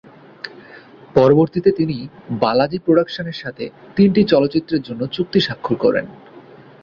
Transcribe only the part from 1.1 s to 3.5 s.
পরবর্তীতে তিনি বালাজি প্রোডাকশনের